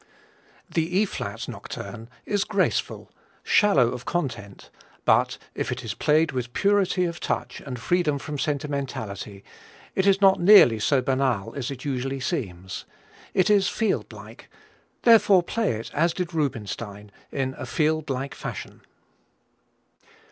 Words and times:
The 0.67 0.97
E 0.97 1.05
flat 1.05 1.47
nocturne 1.47 2.09
is 2.25 2.43
graceful, 2.43 3.11
shallow 3.43 3.89
of 3.89 4.03
content, 4.03 4.71
but 5.05 5.37
if 5.53 5.71
it 5.71 5.83
is 5.83 5.93
played 5.93 6.31
with 6.31 6.53
purity 6.53 7.05
of 7.05 7.19
touch 7.19 7.59
and 7.61 7.77
freedom 7.79 8.17
from 8.17 8.39
sentimentality 8.39 9.43
it 9.93 10.07
is 10.07 10.19
not 10.19 10.39
nearly 10.39 10.79
so 10.79 11.03
banal 11.03 11.53
as 11.53 11.69
it 11.69 11.85
usually 11.85 12.19
seems. 12.19 12.85
It 13.35 13.51
is 13.51 13.69
Field 13.69 14.11
like, 14.11 14.49
therefore 15.03 15.43
play 15.43 15.73
it 15.73 15.91
as 15.93 16.13
did 16.15 16.33
Rubinstein, 16.33 17.11
in 17.31 17.53
a 17.59 17.67
Field 17.67 18.09
like 18.09 18.33
fashion. 18.33 18.81